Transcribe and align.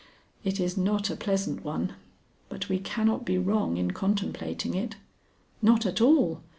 "It 0.43 0.59
is 0.59 0.77
not 0.79 1.11
a 1.11 1.15
pleasant 1.15 1.63
one, 1.63 1.93
but 2.49 2.69
we 2.69 2.79
cannot 2.79 3.23
be 3.23 3.37
wrong 3.37 3.77
in 3.77 3.91
contemplating 3.91 4.73
it." 4.73 4.95
"Not 5.61 5.85
at 5.85 6.01
all. 6.01 6.41